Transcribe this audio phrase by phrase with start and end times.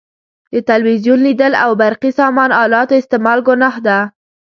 [0.53, 3.99] د تلویزیون لیدل او برقي سامان الاتو استعمال ګناه ده.